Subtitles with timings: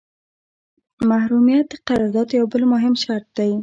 [1.09, 3.51] محرمیت د قرارداد یو بل مهم شرط دی.